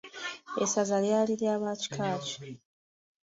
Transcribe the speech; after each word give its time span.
Essasa 0.63 0.97
lyali 1.03 1.33
lya 1.41 1.55
ba 1.61 1.71
kika 1.81 2.07
ki? 2.25 2.35